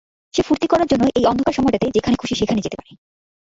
সে 0.33 0.41
ফূর্তি 0.41 0.67
করার 0.67 0.87
জন্য 0.87 1.03
এই 1.17 1.25
অন্ধকার 1.25 1.57
সময়টাতে 1.57 1.87
যেখানে 1.91 2.15
খুশি 2.15 2.35
সেখানে 2.35 2.59
যেতে 2.61 2.77
পারে! 2.77 2.91